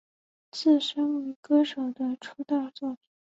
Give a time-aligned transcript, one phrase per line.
[0.49, 2.97] 自身为歌手的出道作品。